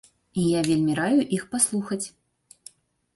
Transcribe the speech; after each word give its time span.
І 0.43 0.45
я 0.53 0.61
вельмі 0.69 0.95
раю 0.99 1.21
іх 1.37 1.43
паслухаць. 1.51 2.01